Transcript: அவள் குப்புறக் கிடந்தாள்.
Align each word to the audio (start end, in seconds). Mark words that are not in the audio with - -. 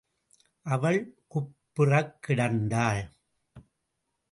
அவள் 0.63 1.13
குப்புறக் 1.27 2.17
கிடந்தாள். 2.27 3.09